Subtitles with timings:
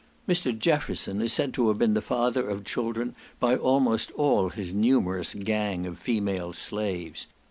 [0.27, 0.57] Mr.
[0.57, 5.35] Jefferson is said to have been the father of children by almost all his numerous
[5.35, 7.27] gang of female slaves.